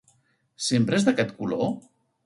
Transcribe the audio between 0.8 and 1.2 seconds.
és